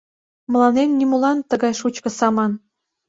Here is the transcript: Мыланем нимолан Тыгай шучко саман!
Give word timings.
Мыланем 0.51 0.89
нимолан 0.99 1.37
Тыгай 1.49 1.73
шучко 1.79 2.09
саман! 2.17 2.51